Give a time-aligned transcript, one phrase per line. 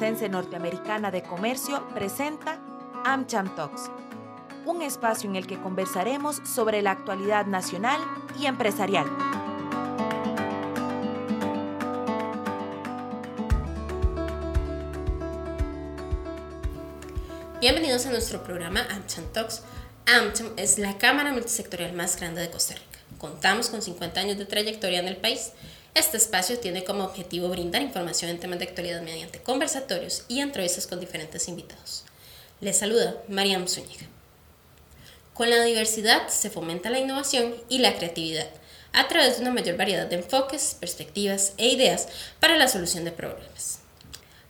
[0.00, 2.60] Norteamericana de Comercio presenta
[3.04, 3.90] AmCham Talks,
[4.64, 8.00] un espacio en el que conversaremos sobre la actualidad nacional
[8.38, 9.06] y empresarial.
[17.60, 19.64] Bienvenidos a nuestro programa AmCham Talks.
[20.06, 23.00] AmCham es la cámara multisectorial más grande de Costa Rica.
[23.18, 25.50] Contamos con 50 años de trayectoria en el país
[25.98, 30.86] este espacio tiene como objetivo brindar información en temas de actualidad mediante conversatorios y entrevistas
[30.86, 32.04] con diferentes invitados.
[32.60, 34.06] Les saluda Mariam Zúñiga.
[35.34, 38.48] Con la diversidad se fomenta la innovación y la creatividad
[38.92, 42.08] a través de una mayor variedad de enfoques, perspectivas e ideas
[42.40, 43.80] para la solución de problemas.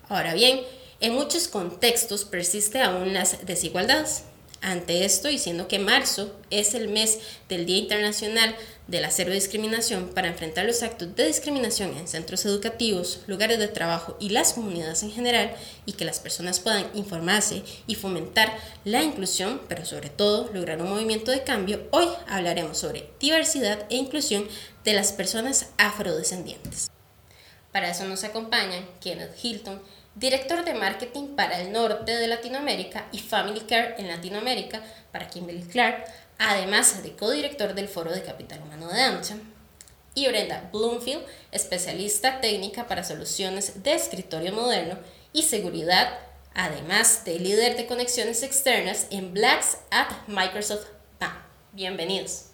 [0.09, 0.63] Ahora bien,
[1.01, 4.25] en muchos contextos persiste aún las desigualdades.
[4.61, 8.57] Ante esto, y siendo que marzo es el mes del Día Internacional
[8.89, 13.69] de la Cero Discriminación para enfrentar los actos de discriminación en centros educativos, lugares de
[13.69, 15.55] trabajo y las comunidades en general,
[15.87, 20.91] y que las personas puedan informarse y fomentar la inclusión, pero sobre todo lograr un
[20.91, 24.49] movimiento de cambio, hoy hablaremos sobre diversidad e inclusión
[24.85, 26.91] de las personas afrodescendientes.
[27.71, 29.81] Para eso nos acompañan Kenneth Hilton,
[30.19, 35.63] director de marketing para el norte de Latinoamérica y Family Care en Latinoamérica para Kimberly
[35.63, 36.05] Clark,
[36.39, 39.41] además de codirector del Foro de Capital Humano de AmCham,
[40.15, 44.99] y Brenda Bloomfield, especialista técnica para soluciones de escritorio moderno
[45.33, 46.09] y seguridad,
[46.55, 50.87] además de líder de conexiones externas en Blacks at Microsoft
[51.21, 51.35] PAM.
[51.73, 52.47] Bienvenidos.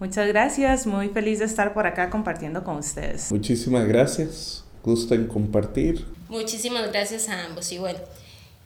[0.00, 3.30] Muchas gracias, muy feliz de estar por acá compartiendo con ustedes.
[3.30, 6.06] Muchísimas gracias, gusto en compartir.
[6.28, 7.98] Muchísimas gracias a ambos y bueno,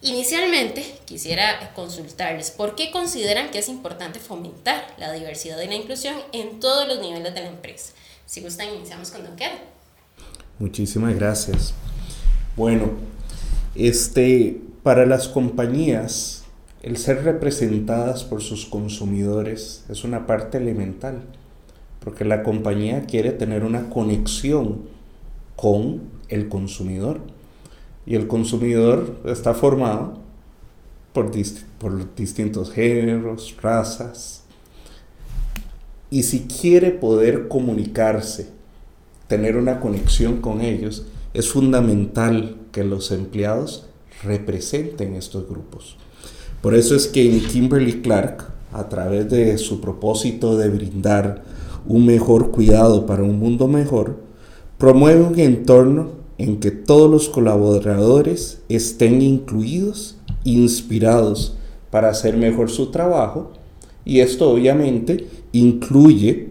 [0.02, 6.14] inicialmente quisiera consultarles por qué consideran que es importante fomentar la diversidad y la inclusión
[6.32, 7.94] en todos los niveles de la empresa.
[8.26, 9.58] Si gustan, iniciamos con Don Kevin.
[10.58, 11.72] Muchísimas gracias.
[12.54, 12.90] Bueno,
[13.74, 16.44] este, para las compañías,
[16.82, 21.22] el ser representadas por sus consumidores es una parte elemental,
[22.00, 24.99] porque la compañía quiere tener una conexión
[25.60, 27.20] con el consumidor
[28.06, 30.14] y el consumidor está formado
[31.12, 31.30] por,
[32.16, 34.42] distintos géneros, razas.
[36.10, 38.48] Y si quiere poder comunicarse,
[39.28, 43.86] tener una conexión con ellos, es fundamental que los empleados
[44.22, 45.96] representen estos grupos.
[46.62, 51.44] Por eso es que en Kimberly Clark, a través de su propósito de brindar
[51.86, 54.29] un mejor cuidado para un mundo mejor,
[54.80, 61.58] promueve un entorno en que todos los colaboradores estén incluidos, inspirados
[61.90, 63.52] para hacer mejor su trabajo
[64.06, 66.48] y esto obviamente incluye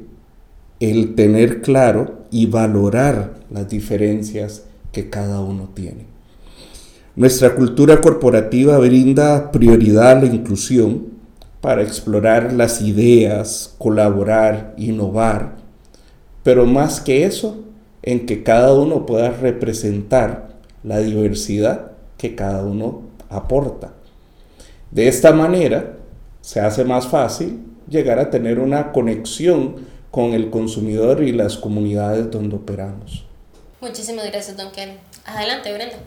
[0.80, 6.06] el tener claro y valorar las diferencias que cada uno tiene.
[7.16, 11.08] Nuestra cultura corporativa brinda prioridad a la inclusión
[11.62, 15.56] para explorar las ideas, colaborar, innovar,
[16.44, 17.66] pero más que eso,
[18.02, 20.50] en que cada uno pueda representar
[20.84, 23.94] la diversidad que cada uno aporta.
[24.92, 25.98] De esta manera
[26.42, 32.32] se hace más fácil llegar a tener una conexión con el consumidor y las comunidades
[32.32, 33.26] donde operamos.
[33.82, 34.98] Muchísimas gracias, Don Ken.
[35.26, 35.98] Adelante, Brenda.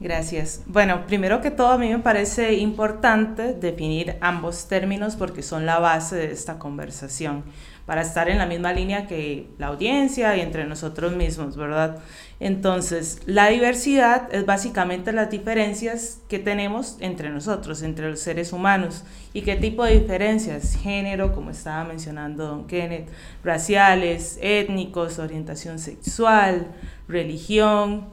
[0.00, 0.62] Gracias.
[0.66, 5.78] Bueno, primero que todo a mí me parece importante definir ambos términos porque son la
[5.78, 7.44] base de esta conversación
[7.86, 11.98] para estar en la misma línea que la audiencia y entre nosotros mismos, ¿verdad?
[12.40, 19.04] Entonces, la diversidad es básicamente las diferencias que tenemos entre nosotros, entre los seres humanos.
[19.32, 20.76] ¿Y qué tipo de diferencias?
[20.76, 23.08] Género, como estaba mencionando don Kenneth,
[23.42, 26.68] raciales, étnicos, orientación sexual,
[27.06, 28.06] religión,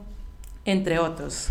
[0.64, 1.48] entre otros.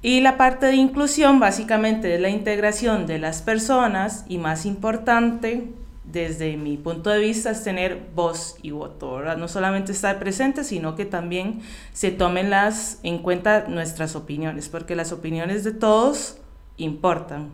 [0.00, 5.68] Y la parte de inclusión básicamente es la integración de las personas y más importante,
[6.04, 10.96] desde mi punto de vista es tener voz y voto, No solamente estar presente, sino
[10.96, 11.60] que también
[11.92, 16.38] se tomen las, en cuenta nuestras opiniones, porque las opiniones de todos
[16.76, 17.50] importan.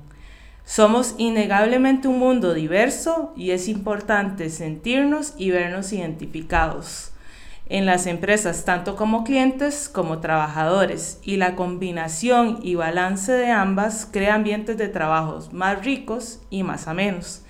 [0.64, 7.12] Somos innegablemente un mundo diverso y es importante sentirnos y vernos identificados
[7.70, 14.08] en las empresas, tanto como clientes como trabajadores, y la combinación y balance de ambas
[14.10, 17.42] crea ambientes de trabajos más ricos y más amenos.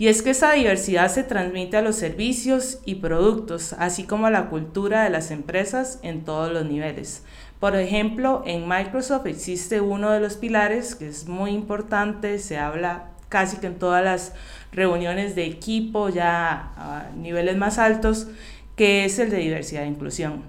[0.00, 4.30] Y es que esa diversidad se transmite a los servicios y productos, así como a
[4.30, 7.22] la cultura de las empresas en todos los niveles.
[7.60, 13.10] Por ejemplo, en Microsoft existe uno de los pilares que es muy importante, se habla
[13.28, 14.32] casi que en todas las
[14.72, 18.28] reuniones de equipo ya a niveles más altos,
[18.76, 20.44] que es el de diversidad e inclusión.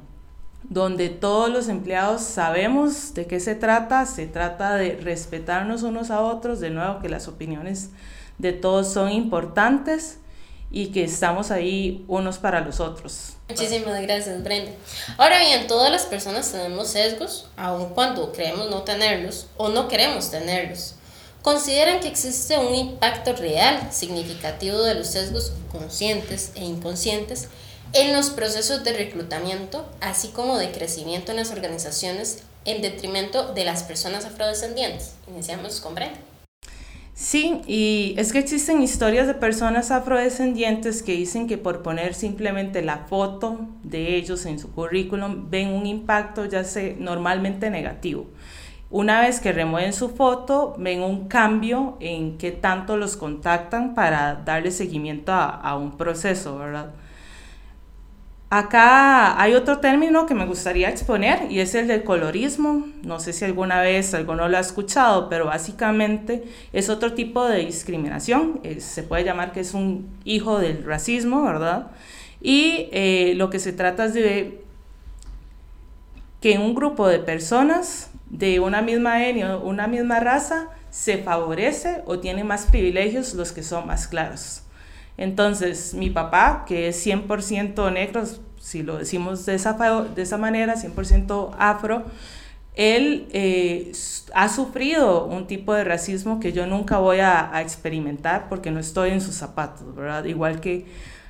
[0.63, 6.21] donde todos los empleados sabemos de qué se trata, se trata de respetarnos unos a
[6.21, 7.89] otros, de nuevo que las opiniones
[8.41, 10.17] de todos son importantes
[10.71, 13.33] y que estamos ahí unos para los otros.
[13.49, 14.71] Muchísimas gracias, Brenda.
[15.17, 20.31] Ahora bien, todas las personas tenemos sesgos, aun cuando creemos no tenerlos o no queremos
[20.31, 20.95] tenerlos.
[21.41, 27.49] ¿Consideran que existe un impacto real, significativo de los sesgos conscientes e inconscientes
[27.93, 33.65] en los procesos de reclutamiento, así como de crecimiento en las organizaciones en detrimento de
[33.65, 35.13] las personas afrodescendientes?
[35.27, 36.30] Iniciamos con Brenda.
[37.21, 42.81] Sí, y es que existen historias de personas afrodescendientes que dicen que por poner simplemente
[42.81, 48.25] la foto de ellos en su currículum ven un impacto ya sé normalmente negativo.
[48.89, 54.41] Una vez que remueven su foto, ven un cambio en qué tanto los contactan para
[54.43, 56.89] darle seguimiento a, a un proceso, ¿verdad?
[58.53, 62.85] Acá hay otro término que me gustaría exponer y es el del colorismo.
[63.01, 66.43] No sé si alguna vez alguno lo ha escuchado, pero básicamente
[66.73, 68.59] es otro tipo de discriminación.
[68.79, 71.91] se puede llamar que es un hijo del racismo, ¿verdad?
[72.41, 74.61] Y eh, lo que se trata es de
[76.41, 82.19] que un grupo de personas de una misma etnia, una misma raza, se favorece o
[82.19, 84.63] tiene más privilegios los que son más claros.
[85.21, 88.23] Entonces, mi papá, que es 100% negro,
[88.59, 89.73] si lo decimos de esa,
[90.15, 92.05] de esa manera, 100% afro,
[92.73, 93.91] él eh,
[94.33, 99.11] ha sufrido un tipo de racismo que yo nunca voy a, experimentar porque no estoy
[99.11, 100.25] en sus zapatos, ¿verdad?
[100.25, 100.87] Igual que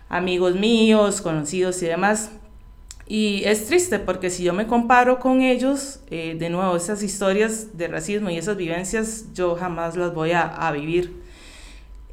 [0.08, 2.32] amigos míos, conocidos y demás.
[3.08, 7.78] Y es triste porque si yo me comparo con ellos, eh, de nuevo, esas historias
[7.78, 11.21] de racismo y esas vivencias yo jamás las voy a vivir.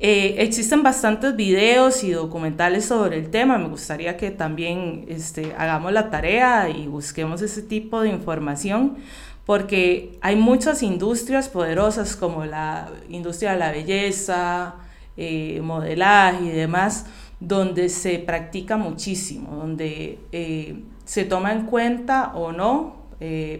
[0.00, 3.59] Eh, existen bastantes videos y documentales sobre el tema.
[3.59, 8.99] Me gustaría que también este, hagamos la tarea y busquemos ese tipo de información
[9.45, 14.77] porque hay muchas industrias poderosas como la industria de la belleza,
[15.17, 17.06] eh, modelaje y demás,
[17.41, 22.99] donde se practica muchísimo, donde eh, se toma en cuenta o no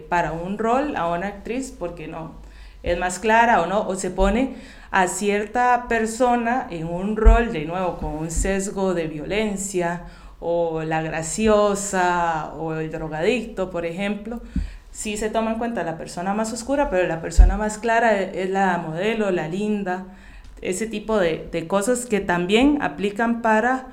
[0.07, 2.31] para un rol a una actriz, porque no,
[2.81, 4.55] es más clara o no, o se pone
[4.91, 10.03] a cierta persona en un rol, de nuevo, con un sesgo de violencia,
[10.39, 14.41] o la graciosa, o el drogadicto, por ejemplo,
[14.91, 18.49] sí se toma en cuenta la persona más oscura, pero la persona más clara es
[18.49, 20.05] la modelo, la linda,
[20.61, 23.87] ese tipo de, de cosas que también aplican para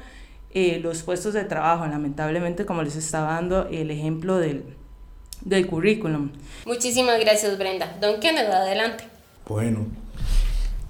[0.55, 4.65] eh, los puestos de trabajo, lamentablemente, como les estaba dando el ejemplo del,
[5.43, 6.31] del currículum.
[6.65, 7.97] Muchísimas gracias, Brenda.
[8.01, 9.05] Don Kenneth, adelante.
[9.47, 9.87] Bueno,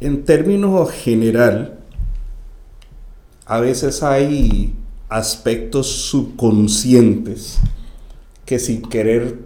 [0.01, 1.79] en términos general,
[3.47, 4.75] a veces hay
[5.09, 7.59] aspectos subconscientes
[8.45, 9.39] que sin querer,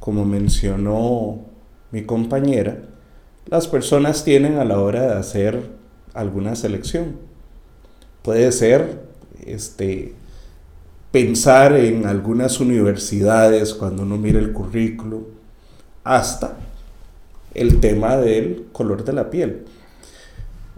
[0.00, 1.40] como mencionó
[1.90, 2.78] mi compañera,
[3.46, 5.70] las personas tienen a la hora de hacer
[6.12, 7.16] alguna selección.
[8.22, 9.02] Puede ser
[9.46, 10.14] este,
[11.12, 15.28] pensar en algunas universidades cuando uno mira el currículo,
[16.02, 16.56] hasta
[17.54, 19.64] el tema del color de la piel.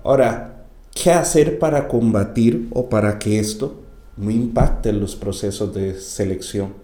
[0.05, 3.83] Ahora, ¿qué hacer para combatir o para que esto
[4.17, 6.75] no impacte en los procesos de selección?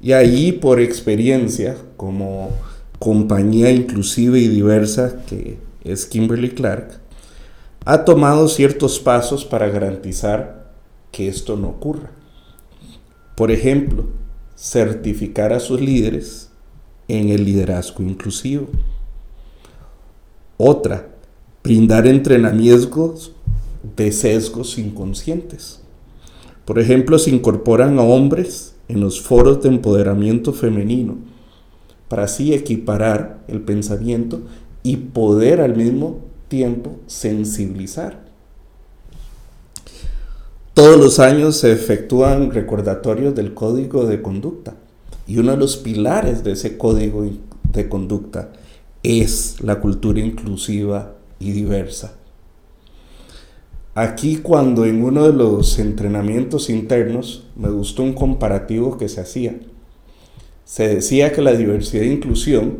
[0.00, 2.50] Y ahí, por experiencia, como
[2.98, 7.00] compañía inclusiva y diversa que es Kimberly Clark,
[7.84, 10.72] ha tomado ciertos pasos para garantizar
[11.10, 12.10] que esto no ocurra.
[13.36, 14.06] Por ejemplo,
[14.56, 16.50] certificar a sus líderes
[17.08, 18.68] en el liderazgo inclusivo.
[20.64, 21.08] Otra,
[21.64, 23.32] brindar entrenamientos
[23.96, 25.80] de sesgos inconscientes.
[26.64, 31.16] Por ejemplo, se incorporan a hombres en los foros de empoderamiento femenino
[32.06, 34.40] para así equiparar el pensamiento
[34.84, 38.20] y poder al mismo tiempo sensibilizar.
[40.74, 44.74] Todos los años se efectúan recordatorios del código de conducta
[45.26, 47.26] y uno de los pilares de ese código
[47.72, 48.52] de conducta
[49.02, 52.14] es la cultura inclusiva y diversa.
[53.94, 59.54] Aquí cuando en uno de los entrenamientos internos me gustó un comparativo que se hacía.
[60.64, 62.78] Se decía que la diversidad e inclusión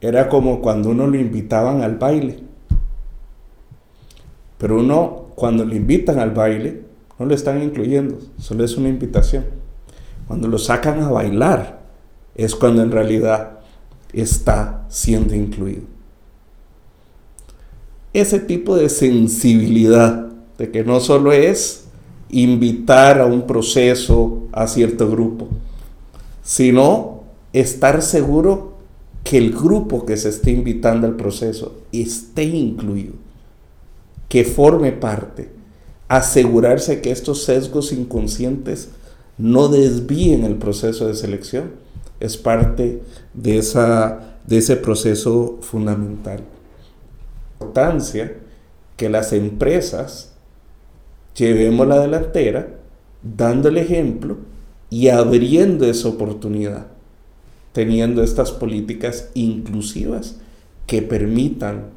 [0.00, 2.38] era como cuando uno lo invitaban al baile.
[4.56, 6.82] Pero uno cuando lo invitan al baile
[7.18, 9.44] no lo están incluyendo, solo es una invitación.
[10.26, 11.80] Cuando lo sacan a bailar
[12.34, 13.57] es cuando en realidad
[14.12, 15.82] está siendo incluido.
[18.12, 21.84] Ese tipo de sensibilidad de que no solo es
[22.30, 25.48] invitar a un proceso a cierto grupo,
[26.42, 27.22] sino
[27.52, 28.78] estar seguro
[29.24, 33.14] que el grupo que se esté invitando al proceso esté incluido,
[34.28, 35.50] que forme parte,
[36.08, 38.88] asegurarse que estos sesgos inconscientes
[39.36, 41.72] no desvíen el proceso de selección,
[42.20, 43.02] es parte
[43.42, 46.40] de, esa, de ese proceso fundamental.
[47.60, 48.36] Importancia
[48.96, 50.34] que las empresas
[51.34, 52.68] llevemos la delantera
[53.22, 54.38] dando el ejemplo
[54.90, 56.86] y abriendo esa oportunidad,
[57.72, 60.36] teniendo estas políticas inclusivas
[60.86, 61.90] que permitan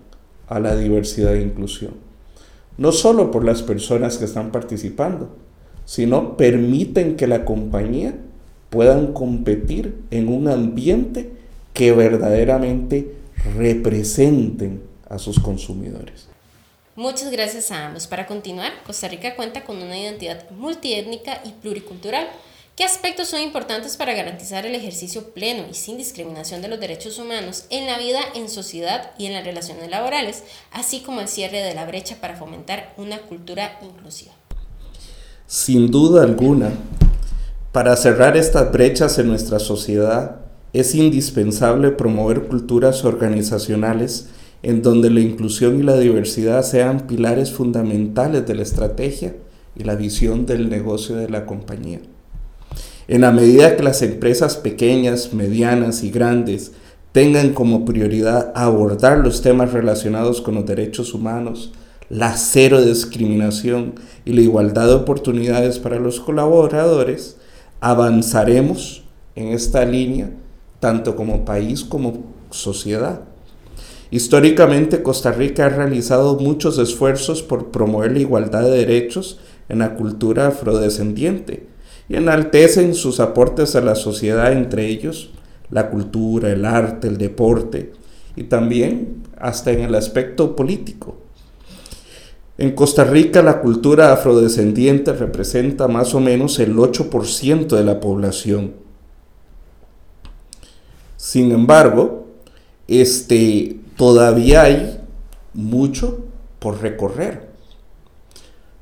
[0.48, 1.94] a la diversidad e inclusión.
[2.78, 5.30] No solo por las personas que están participando,
[5.86, 8.16] sino permiten que la compañía
[8.72, 11.30] puedan competir en un ambiente
[11.74, 13.14] que verdaderamente
[13.58, 16.28] representen a sus consumidores.
[16.96, 18.08] Muchas gracias a ambos.
[18.08, 22.28] Para continuar, Costa Rica cuenta con una identidad multiétnica y pluricultural.
[22.78, 27.20] ¿Qué aspectos son importantes para garantizar el ejercicio pleno y sin discriminación de los derechos
[27.20, 31.62] humanos en la vida en sociedad y en las relaciones laborales, así como el cierre
[31.62, 34.32] de la brecha para fomentar una cultura inclusiva?
[35.46, 36.72] Sin duda alguna,
[37.72, 40.38] para cerrar estas brechas en nuestra sociedad,
[40.74, 44.30] es indispensable promover culturas organizacionales
[44.64, 49.36] en donde la inclusión y la diversidad sean pilares fundamentales de la estrategia
[49.76, 52.00] y la visión del negocio de la compañía.
[53.08, 56.74] En la medida que las empresas pequeñas, medianas y grandes
[57.12, 61.74] tengan como prioridad abordar los temas relacionados con los derechos humanos,
[62.10, 67.38] la cero discriminación y la igualdad de oportunidades para los colaboradores,
[67.82, 69.04] avanzaremos
[69.36, 70.30] en esta línea
[70.80, 73.22] tanto como país como sociedad.
[74.12, 79.96] Históricamente Costa Rica ha realizado muchos esfuerzos por promover la igualdad de derechos en la
[79.96, 81.68] cultura afrodescendiente
[82.10, 85.32] y enaltecen sus aportes a la sociedad, entre ellos
[85.70, 87.94] la cultura, el arte, el deporte
[88.36, 91.21] y también hasta en el aspecto político.
[92.62, 98.74] En Costa Rica la cultura afrodescendiente representa más o menos el 8% de la población.
[101.18, 102.28] Sin embargo,
[102.88, 105.00] este, todavía hay
[105.56, 106.20] mucho
[106.60, 107.50] por recorrer.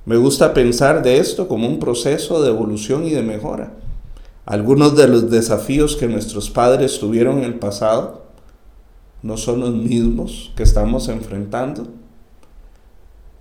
[0.04, 3.72] Me gusta pensar de esto como un proceso de evolución y de mejora.
[4.46, 8.24] Algunos de los desafíos que nuestros padres tuvieron en el pasado
[9.24, 11.88] no son los mismos que estamos enfrentando.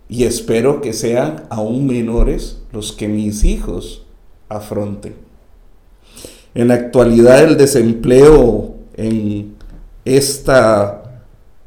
[0.08, 4.06] Y espero que sean aún menores los que mis hijos
[4.48, 5.14] afronten.
[6.54, 9.54] En la actualidad el desempleo en
[10.04, 11.22] esta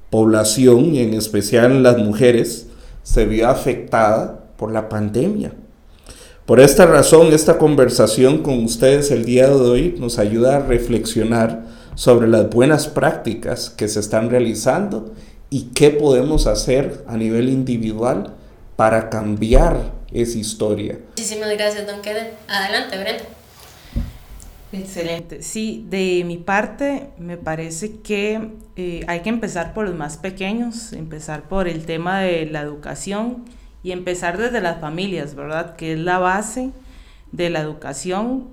[0.10, 2.68] población y en especial las mujeres
[3.04, 5.54] se vio afectada por la pandemia.
[6.46, 11.64] Por esta razón, esta conversación con ustedes el día de hoy nos ayuda a reflexionar
[11.96, 15.14] sobre las buenas prácticas que se están realizando
[15.52, 18.34] y qué podemos hacer a nivel individual
[18.78, 20.98] para cambiar esa historia.
[21.10, 22.30] Muchísimas gracias, don Keden.
[22.48, 23.24] Adelante, Brenda.
[24.72, 25.44] Excelente.
[25.44, 30.94] Sí, de mi parte me parece que eh, hay que empezar por los más pequeños,
[30.94, 33.44] empezar por el tema de la educación
[33.84, 35.76] y empezar desde las familias, ¿verdad?
[35.76, 36.72] Que es la base
[37.34, 38.48] de la educación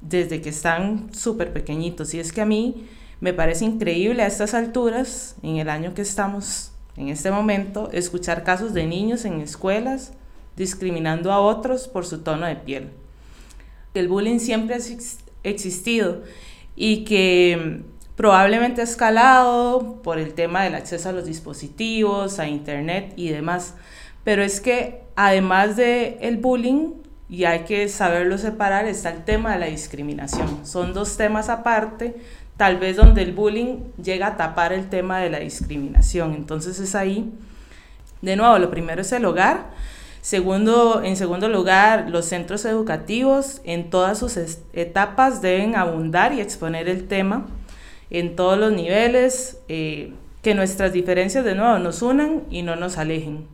[0.00, 2.12] desde que están súper pequeñitos.
[2.14, 2.88] Y es que a mí
[3.20, 8.44] me parece increíble a estas alturas, en el año que estamos en este momento, escuchar
[8.44, 10.12] casos de niños en escuelas
[10.56, 12.90] discriminando a otros por su tono de piel.
[13.94, 14.76] El bullying siempre
[15.42, 16.22] existido
[16.76, 17.82] y que
[18.16, 23.74] probablemente ha escalado por el tema del acceso a los dispositivos, a internet y demás.
[24.24, 26.92] Pero es que además del el bullying,
[27.30, 30.66] y hay que saberlo separar, está el tema de la discriminación.
[30.66, 32.16] Son dos temas aparte,
[32.60, 36.34] tal vez donde el bullying llega a tapar el tema de la discriminación.
[36.34, 37.32] Entonces es ahí,
[38.20, 39.70] de nuevo, lo primero es el hogar,
[40.20, 44.36] Segundo, en segundo lugar, los centros educativos en todas sus
[44.74, 47.46] etapas deben abundar y exponer el tema
[48.10, 50.12] en todos los niveles, eh,
[50.42, 53.46] que nuestras diferencias de nuevo nos unan y no nos alejen.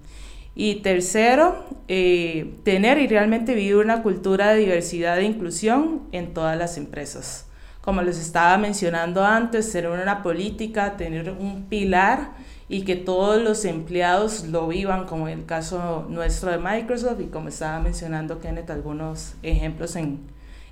[0.56, 6.58] Y tercero, eh, tener y realmente vivir una cultura de diversidad e inclusión en todas
[6.58, 7.45] las empresas.
[7.86, 12.32] Como les estaba mencionando antes, ser una política, tener un pilar
[12.68, 17.26] y que todos los empleados lo vivan, como en el caso nuestro de Microsoft y
[17.26, 20.20] como estaba mencionando Kenneth, algunos ejemplos en,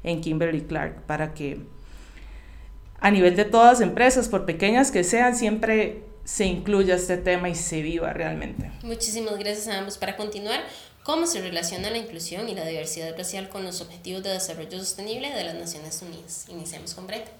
[0.02, 1.60] en Kimberly Clark, para que
[3.00, 7.48] a nivel de todas las empresas, por pequeñas que sean, siempre se incluya este tema
[7.48, 8.70] y se viva realmente.
[8.82, 9.98] Muchísimas gracias a ambos.
[9.98, 10.60] Para continuar,
[11.04, 15.30] ¿Cómo se relaciona la inclusión y la diversidad racial con los Objetivos de Desarrollo Sostenible
[15.30, 16.46] de las Naciones Unidas?
[16.48, 17.30] Iniciamos con Brenda.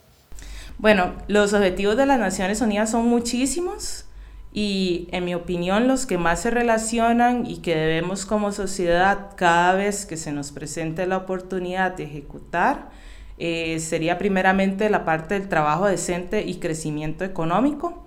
[0.76, 4.04] Bueno, los Objetivos de las Naciones Unidas son muchísimos
[4.52, 9.72] y en mi opinión los que más se relacionan y que debemos como sociedad cada
[9.72, 12.90] vez que se nos presente la oportunidad de ejecutar
[13.38, 18.06] eh, sería primeramente la parte del trabajo decente y crecimiento económico,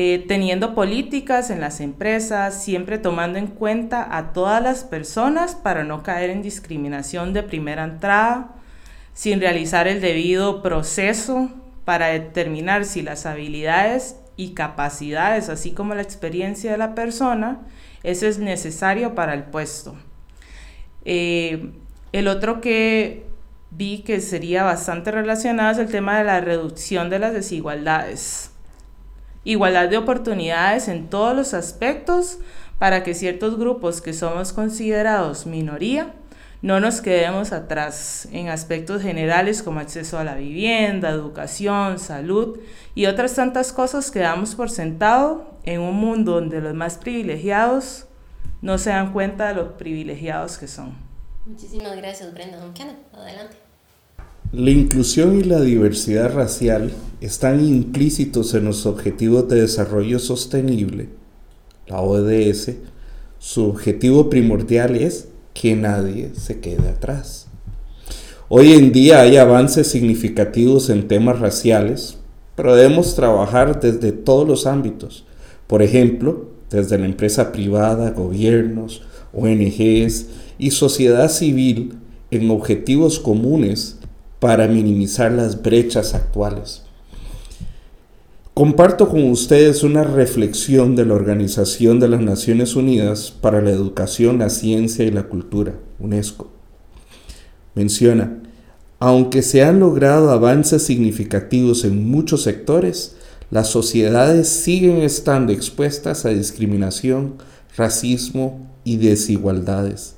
[0.00, 5.82] eh, teniendo políticas en las empresas, siempre tomando en cuenta a todas las personas para
[5.82, 8.54] no caer en discriminación de primera entrada,
[9.12, 11.50] sin realizar el debido proceso
[11.84, 17.62] para determinar si las habilidades y capacidades, así como la experiencia de la persona,
[18.04, 19.96] eso es necesario para el puesto.
[21.04, 21.72] Eh,
[22.12, 23.26] el otro que
[23.72, 28.52] vi que sería bastante relacionado es el tema de la reducción de las desigualdades.
[29.48, 32.36] Igualdad de oportunidades en todos los aspectos
[32.78, 36.12] para que ciertos grupos que somos considerados minoría
[36.60, 42.58] no nos quedemos atrás en aspectos generales como acceso a la vivienda, educación, salud
[42.94, 48.04] y otras tantas cosas que damos por sentado en un mundo donde los más privilegiados
[48.60, 50.94] no se dan cuenta de los privilegiados que son.
[51.46, 52.58] Muchísimas gracias, Brenda.
[52.58, 53.67] Don Kenneth, adelante.
[54.50, 56.90] La inclusión y la diversidad racial
[57.20, 61.10] están implícitos en los Objetivos de Desarrollo Sostenible,
[61.86, 62.70] la ODS.
[63.38, 67.48] Su objetivo primordial es que nadie se quede atrás.
[68.48, 72.16] Hoy en día hay avances significativos en temas raciales,
[72.56, 75.26] pero debemos trabajar desde todos los ámbitos.
[75.66, 79.02] Por ejemplo, desde la empresa privada, gobiernos,
[79.34, 80.28] ONGs
[80.58, 81.96] y sociedad civil
[82.30, 83.97] en objetivos comunes
[84.40, 86.82] para minimizar las brechas actuales.
[88.54, 94.38] Comparto con ustedes una reflexión de la Organización de las Naciones Unidas para la Educación,
[94.40, 96.50] la Ciencia y la Cultura, UNESCO.
[97.76, 98.42] Menciona,
[98.98, 103.14] aunque se han logrado avances significativos en muchos sectores,
[103.52, 107.34] las sociedades siguen estando expuestas a discriminación,
[107.76, 110.17] racismo y desigualdades.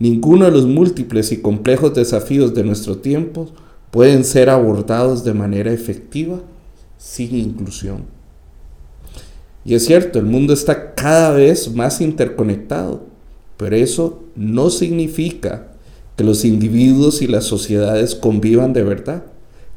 [0.00, 3.48] Ninguno de los múltiples y complejos desafíos de nuestro tiempo
[3.90, 6.40] pueden ser abordados de manera efectiva
[6.96, 8.04] sin inclusión.
[9.62, 13.02] Y es cierto, el mundo está cada vez más interconectado,
[13.58, 15.72] pero eso no significa
[16.16, 19.24] que los individuos y las sociedades convivan de verdad,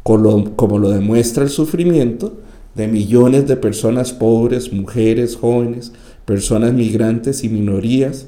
[0.03, 2.39] como lo, demuestra el sufrimiento
[2.75, 5.91] de millones de personas pobres, mujeres, jóvenes,
[6.23, 8.27] personas migrantes y minorías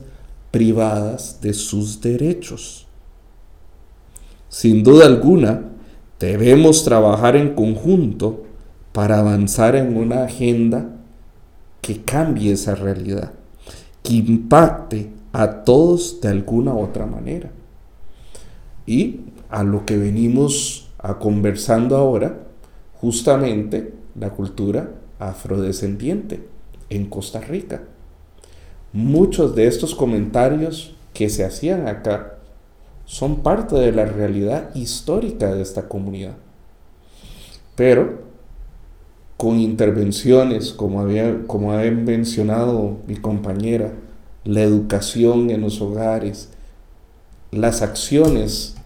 [0.55, 2.87] privadas de sus derechos.
[4.47, 5.63] Sin duda alguna,
[6.17, 8.45] debemos trabajar en conjunto
[8.93, 10.95] para avanzar en una agenda
[11.81, 13.33] que cambie esa realidad,
[14.01, 17.51] que impacte a todos de alguna u otra manera.
[18.85, 22.45] Y a lo que venimos a conversando ahora,
[22.93, 24.89] justamente la cultura
[25.19, 26.47] afrodescendiente
[26.89, 27.83] en Costa Rica.
[28.95, 32.37] Muchos de estos comentarios que se hacían acá
[33.03, 36.37] son parte de la realidad histórica de esta comunidad.
[37.75, 38.21] Pero
[39.35, 43.91] con intervenciones, como, había, como ha mencionado mi compañera,
[44.45, 46.51] la educación en los hogares,
[47.51, 48.77] las acciones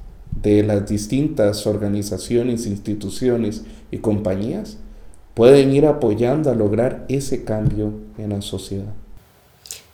[0.41, 4.79] de las distintas organizaciones, instituciones y compañías
[5.35, 8.95] pueden ir apoyando a lograr ese cambio en la sociedad.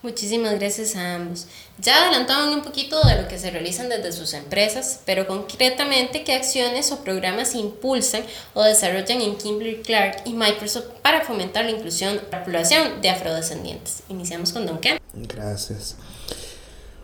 [0.05, 1.47] Muchísimas gracias a ambos.
[1.81, 6.33] Ya adelantaban un poquito de lo que se realizan desde sus empresas, pero concretamente qué
[6.33, 8.21] acciones o programas impulsan
[8.53, 13.09] o desarrollan en Kimberly Clark y Microsoft para fomentar la inclusión de la población de
[13.09, 14.03] afrodescendientes.
[14.07, 14.99] Iniciamos con Don Ken.
[15.15, 15.95] Gracias.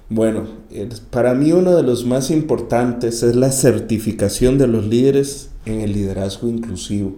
[0.07, 0.47] Bueno,
[1.09, 5.93] para mí uno de los más importantes es la certificación de los líderes en el
[5.93, 7.15] liderazgo inclusivo.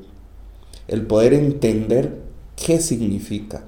[0.87, 2.21] El poder entender
[2.55, 3.65] qué significa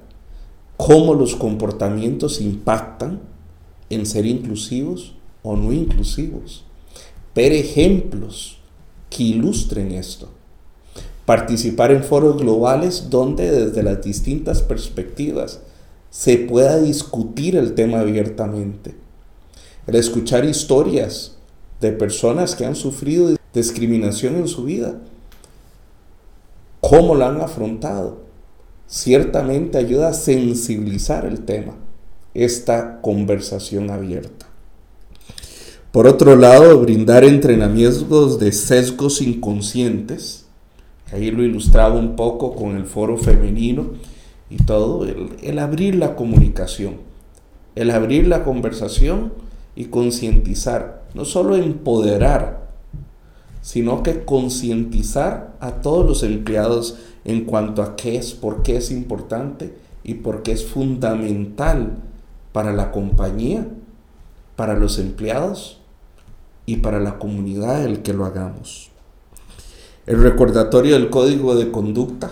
[0.76, 3.20] cómo los comportamientos impactan
[3.90, 6.64] en ser inclusivos o no inclusivos.
[7.34, 8.58] Ver ejemplos
[9.10, 10.28] que ilustren esto.
[11.24, 15.60] Participar en foros globales donde desde las distintas perspectivas
[16.10, 18.94] se pueda discutir el tema abiertamente.
[19.86, 21.36] El escuchar historias
[21.80, 24.96] de personas que han sufrido discriminación en su vida.
[26.80, 28.25] Cómo la han afrontado
[28.86, 31.74] ciertamente ayuda a sensibilizar el tema,
[32.34, 34.46] esta conversación abierta.
[35.92, 40.44] Por otro lado, brindar entrenamientos de sesgos inconscientes,
[41.10, 43.92] ahí lo ilustraba un poco con el foro femenino
[44.50, 46.96] y todo, el, abrir la comunicación,
[47.74, 49.32] el abrir la conversación
[49.74, 52.65] y concientizar, no solo empoderar,
[53.66, 58.92] sino que concientizar a todos los empleados en cuanto a qué es, por qué es
[58.92, 61.96] importante y por qué es fundamental
[62.52, 63.66] para la compañía,
[64.54, 65.80] para los empleados
[66.64, 68.92] y para la comunidad el que lo hagamos.
[70.06, 72.30] El recordatorio del código de conducta,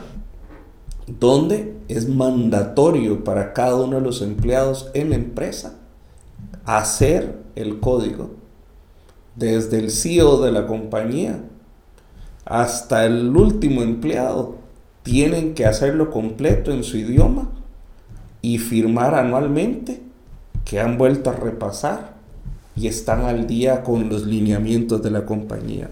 [1.08, 5.80] donde es mandatorio para cada uno de los empleados en la empresa
[6.64, 8.43] hacer el código,
[9.36, 11.40] desde el CEO de la compañía
[12.44, 14.56] hasta el último empleado,
[15.02, 17.50] tienen que hacerlo completo en su idioma
[18.42, 20.02] y firmar anualmente
[20.64, 22.14] que han vuelto a repasar
[22.76, 25.88] y están al día con los lineamientos de la compañía.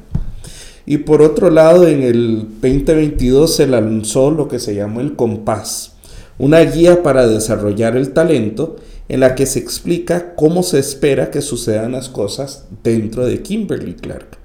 [0.85, 5.92] Y por otro lado, en el 2022 se lanzó lo que se llamó el Compás,
[6.38, 8.76] una guía para desarrollar el talento
[9.12, 13.92] en la que se explica cómo se espera que sucedan las cosas dentro de Kimberly
[13.92, 14.38] Clark.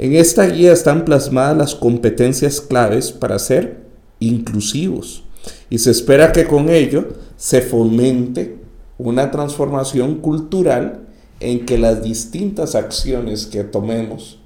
[0.00, 3.84] En esta guía están plasmadas las competencias claves para ser
[4.18, 5.22] inclusivos
[5.70, 8.58] y se espera que con ello se fomente
[8.98, 11.06] una transformación cultural
[11.38, 14.40] en que las distintas acciones que tomemos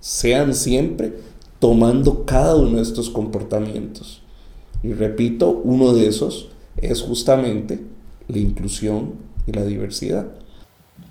[0.00, 1.12] sean siempre
[1.60, 4.20] tomando cada uno de estos comportamientos.
[4.82, 7.96] Y repito, uno de esos es justamente
[8.28, 9.14] la inclusión
[9.46, 10.26] y la diversidad.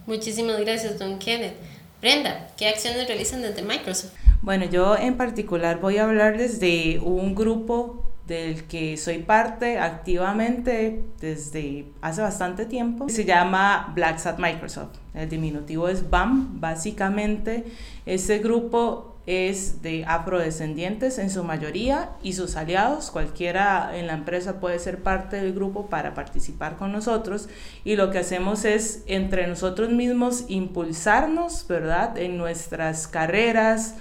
[0.06, 1.56] Muchísimas gracias, don Kenneth.
[2.00, 4.14] Brenda, ¿qué acciones realizan desde Microsoft?
[4.42, 11.02] Bueno, yo en particular voy a hablarles de un grupo del que soy parte activamente
[11.20, 13.10] desde hace bastante tiempo.
[13.10, 14.98] Se llama Blacks at Microsoft.
[15.14, 16.60] El diminutivo es BAM.
[16.60, 17.64] Básicamente,
[18.06, 23.12] ese grupo es de afrodescendientes en su mayoría y sus aliados.
[23.12, 27.50] Cualquiera en la empresa puede ser parte del grupo para participar con nosotros.
[27.84, 32.18] Y lo que hacemos es entre nosotros mismos impulsarnos, ¿verdad?
[32.18, 33.96] En nuestras carreras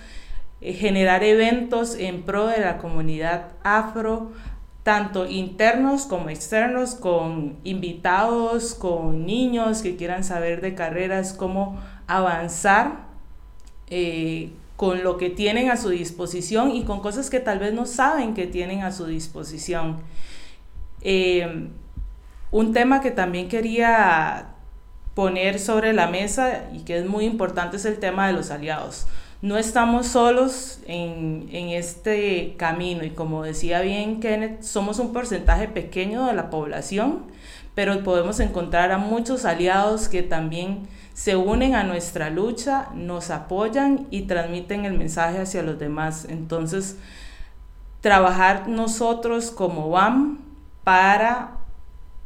[0.61, 4.31] eh, generar eventos en pro de la comunidad afro,
[4.85, 13.07] tanto internos como externos, con invitados, con niños que quieran saber de carreras, cómo avanzar
[13.89, 17.87] eh, con lo que tienen a su disposición y con cosas que tal vez no
[17.87, 19.99] saben que tienen a su disposición.
[21.01, 21.69] Eh,
[22.51, 24.55] un tema que también quería
[25.15, 29.07] poner sobre la mesa y que es muy importante es el tema de los aliados
[29.43, 36.27] no estamos solos en, este camino y como decía bien Kenneth, somos un porcentaje pequeño
[36.27, 37.25] de la población,
[37.75, 44.07] pero podemos encontrar a muchos aliados que también se unen a nuestra lucha, nos apoyan
[44.11, 46.27] y transmiten el mensaje hacia los demás.
[46.29, 46.99] Entonces,
[48.03, 50.41] trabajar nosotros como BAM
[50.85, 51.53] para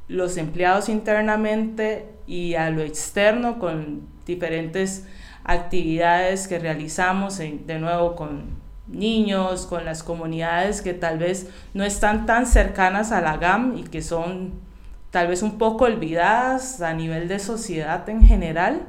[0.09, 5.07] los empleados internamente y a lo externo con diferentes
[5.45, 12.27] actividades que realizamos de nuevo con niños, con las comunidades que tal vez no están
[12.27, 14.51] tan cercanas a la GAM y que son
[15.11, 18.83] tal vez un poco olvidadas a nivel de sociedad en general,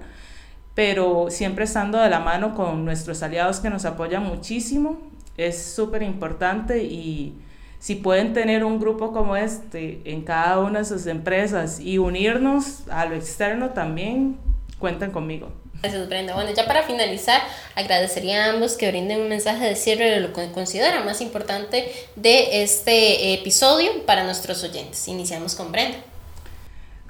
[0.76, 5.00] pero siempre estando de la mano con nuestros aliados que nos apoyan muchísimo,
[5.38, 7.34] es súper importante y
[7.80, 12.88] si pueden tener un grupo como este en cada una de sus empresas y unirnos
[12.90, 14.38] a lo externo también,
[14.78, 15.52] cuenten conmigo.
[15.82, 16.36] Gracias, Brenda.
[16.36, 17.42] Bueno, ya para finalizar,
[17.74, 21.92] agradecería a ambos que brinden un mensaje de cierre de lo que considera más importante
[22.16, 25.08] de este episodio para nuestros oyentes.
[25.08, 25.98] Iniciamos con Brenda.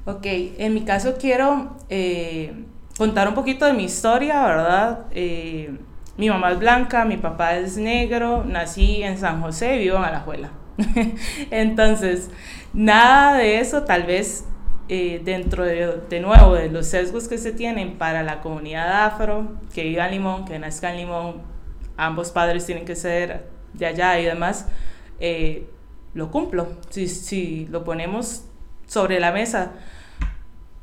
[0.05, 2.53] Ok, en mi caso quiero eh,
[2.97, 5.05] contar un poquito de mi historia, ¿verdad?
[5.11, 5.77] Eh,
[6.17, 10.05] mi mamá es blanca, mi papá es negro, nací en San José y vivo en
[10.05, 10.49] Alajuela.
[11.51, 12.31] Entonces,
[12.73, 14.45] nada de eso tal vez
[14.89, 19.83] eh, dentro de, nuevo de los sesgos que se tienen para la comunidad afro, que
[19.83, 21.41] viva en Limón, que nazca en Limón,
[21.95, 24.67] ambos padres tienen que ser de allá y demás,
[25.19, 25.69] eh,
[26.15, 26.69] lo cumplo.
[26.89, 28.50] Si, si lo ponemos
[28.91, 29.71] sobre la mesa,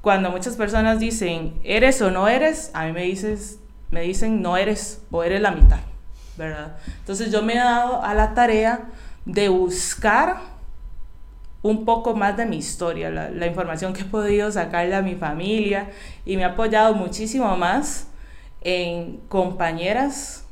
[0.00, 2.70] cuando muchas personas dicen, ¿eres o no eres?
[2.72, 3.58] A mí me, dices,
[3.90, 5.80] me dicen, no eres o eres la mitad,
[6.38, 6.78] ¿verdad?
[7.00, 8.88] Entonces yo me he dado a la tarea
[9.26, 10.38] de buscar
[11.60, 15.90] un poco más de mi historia, la, información que he podido sacarle a mi familia
[16.24, 18.06] y me ha apoyado muchísimo más
[18.62, 20.46] en compañeras,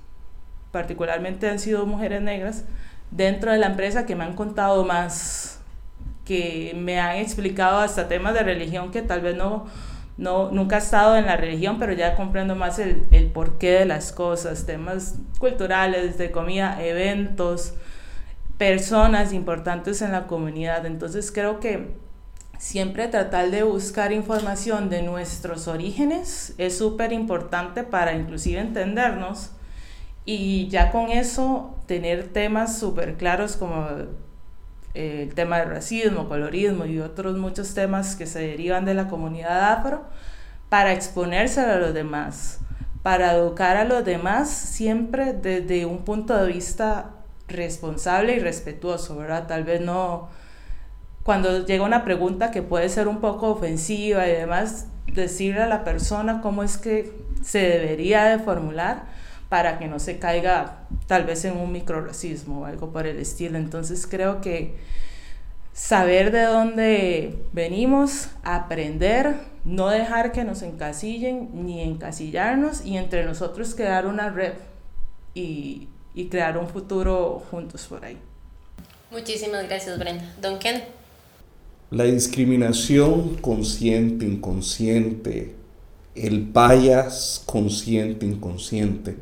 [0.73, 2.65] particularmente han sido mujeres negras,
[3.11, 5.56] dentro de la empresa que me han contado más,
[6.27, 9.67] que me han explicado hasta temas de religión que tal vez no,
[10.19, 13.87] no nunca he estado en la religión, pero ya comprendo más el, el porqué de
[13.87, 17.75] las cosas, temas culturales, de comida, eventos,
[18.59, 20.85] personas importantes en la comunidad.
[20.85, 21.95] Entonces creo que
[22.59, 29.51] siempre tratar de buscar información de nuestros orígenes es súper importante para inclusive entendernos
[30.25, 33.87] y ya con eso tener temas súper claros como
[34.97, 39.73] el tema del racismo, colorismo y otros muchos temas que se derivan de la comunidad
[39.73, 40.05] afro
[40.69, 42.61] para exponerse a los demás,
[43.03, 47.11] para educar a los demás siempre desde un punto de vista
[47.49, 49.47] responsable y respetuoso, ¿verdad?
[49.47, 50.29] Tal vez no
[51.23, 55.83] cuando llega una pregunta que puede ser un poco ofensiva y demás, decirle a la
[55.83, 59.07] persona cómo es que se debería de formular
[59.49, 63.59] para que no se caiga tal vez en un microracismo o algo por el estilo.
[63.59, 64.75] Entonces creo que
[65.73, 73.75] saber de dónde venimos, aprender, no dejar que nos encasillen ni encasillarnos y entre nosotros
[73.75, 74.55] crear una red
[75.35, 78.17] y, y crear un futuro juntos por ahí.
[79.11, 80.25] Muchísimas gracias Brenda.
[80.41, 80.83] Don Ken.
[81.91, 85.55] La discriminación consciente, inconsciente,
[86.17, 89.17] el bias consciente, inconsciente,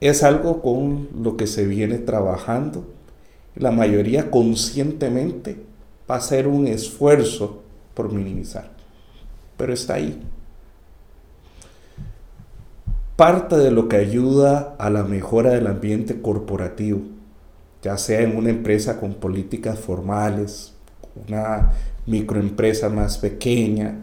[0.00, 2.86] es algo con lo que se viene trabajando.
[3.56, 5.56] La mayoría conscientemente
[6.10, 7.62] va a hacer un esfuerzo
[7.94, 8.70] por minimizar,
[9.56, 10.22] pero está ahí.
[13.16, 17.00] Parte de lo que ayuda a la mejora del ambiente corporativo
[17.82, 20.72] ya sea en una empresa con políticas formales,
[21.26, 21.72] una
[22.06, 23.96] microempresa más pequeña,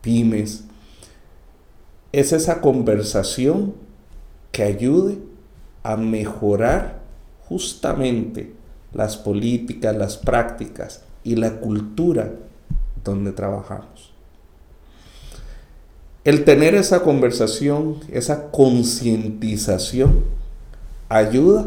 [0.00, 0.64] pymes,
[2.12, 3.74] es esa conversación
[4.52, 5.18] que ayude
[5.82, 7.00] a mejorar
[7.48, 8.52] justamente
[8.92, 12.32] las políticas, las prácticas y la cultura
[13.02, 14.12] donde trabajamos.
[16.24, 20.22] El tener esa conversación, esa concientización,
[21.08, 21.66] ayuda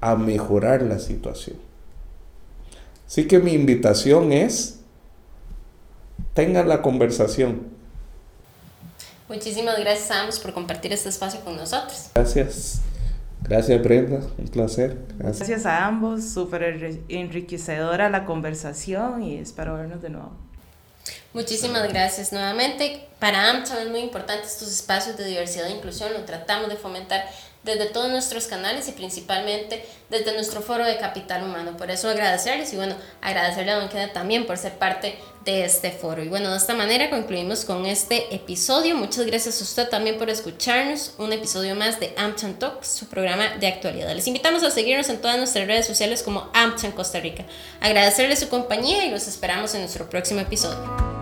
[0.00, 1.56] a mejorar la situación.
[3.06, 4.80] Así que mi invitación es,
[6.32, 7.73] tengan la conversación.
[9.28, 12.10] Muchísimas gracias a ambos por compartir este espacio con nosotros.
[12.14, 12.80] Gracias.
[13.42, 14.96] Gracias Brenda, un placer.
[15.18, 20.32] Gracias, a ambos, súper enriquecedora la conversación y espero vernos de nuevo.
[21.34, 23.06] Muchísimas gracias nuevamente.
[23.18, 27.24] Para AMCHA es muy importante estos espacios de diversidad e inclusión, lo tratamos de fomentar
[27.64, 31.76] desde todos nuestros canales y principalmente desde nuestro foro de capital humano.
[31.76, 35.90] Por eso agradecerles y bueno, agradecerle a Don Kenneth también por ser parte de este
[35.90, 36.22] foro.
[36.22, 38.96] Y bueno, de esta manera concluimos con este episodio.
[38.96, 41.14] Muchas gracias a usted también por escucharnos.
[41.18, 44.14] Un episodio más de AmChan Talks, su programa de actualidad.
[44.14, 47.44] Les invitamos a seguirnos en todas nuestras redes sociales como AmChan Costa Rica.
[47.80, 51.13] Agradecerle su compañía y los esperamos en nuestro próximo episodio.